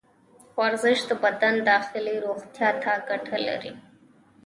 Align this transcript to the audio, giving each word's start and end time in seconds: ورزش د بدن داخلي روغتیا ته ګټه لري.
ورزش 0.59 0.99
د 1.09 1.11
بدن 1.23 1.55
داخلي 1.71 2.15
روغتیا 2.25 2.69
ته 2.83 2.93
ګټه 3.09 3.37
لري. 3.47 3.73